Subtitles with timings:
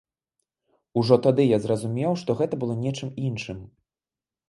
[1.01, 3.65] Ужо тады я зразумеў, што гэта было нечым іншым.